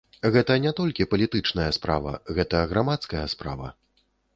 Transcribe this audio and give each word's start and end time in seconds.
Гэта 0.35 0.55
не 0.63 0.71
толькі 0.79 1.07
палітычная 1.11 1.67
справа, 1.79 2.17
гэта 2.41 2.67
грамадская 2.73 3.25
справа. 3.37 3.75